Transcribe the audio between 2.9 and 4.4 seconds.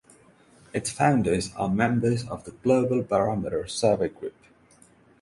Barometer Survey group.